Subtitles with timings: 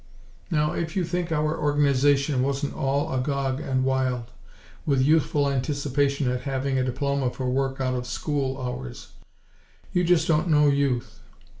[0.49, 4.31] Now, if you think our Organization wasn't all agog and wild,
[4.83, 9.09] with youthful anticipation at having a diploma for work out of school hours,
[9.93, 11.19] you just don't know Youth.